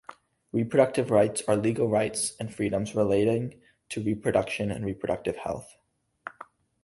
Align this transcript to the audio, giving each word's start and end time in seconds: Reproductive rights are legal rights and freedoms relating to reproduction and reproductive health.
Reproductive 0.51 1.11
rights 1.11 1.43
are 1.47 1.55
legal 1.55 1.87
rights 1.87 2.35
and 2.39 2.51
freedoms 2.51 2.95
relating 2.95 3.61
to 3.89 4.01
reproduction 4.01 4.71
and 4.71 4.83
reproductive 4.83 5.35
health. 5.35 5.77